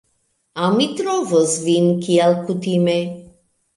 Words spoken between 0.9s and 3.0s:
trovos vin kiel kutime...